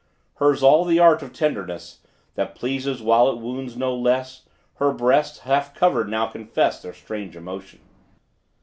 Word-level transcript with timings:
Her's 0.37 0.63
all 0.63 0.83
the 0.83 0.97
art 0.97 1.21
of 1.21 1.31
tenderness, 1.31 1.99
That 2.33 2.55
pleases 2.55 3.03
while 3.03 3.29
it 3.29 3.37
wounds 3.37 3.77
no 3.77 3.95
less: 3.95 4.47
Her 4.77 4.91
breasts, 4.91 5.41
half 5.41 5.75
covered, 5.75 6.09
now 6.09 6.25
confess 6.25 6.81
Their 6.81 6.95
strange 6.95 7.35
emotion. 7.35 7.81